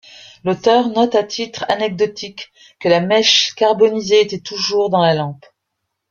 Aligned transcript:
L'auteur 0.43 0.87
note 0.89 1.13
à 1.13 1.23
titre 1.23 1.63
anecdotique 1.69 2.51
que 2.79 2.89
la 2.89 3.01
mèche 3.01 3.53
carbonisée 3.55 4.21
était 4.21 4.39
toujours 4.39 4.89
dans 4.89 5.03
la 5.03 5.13
lampe. 5.13 5.45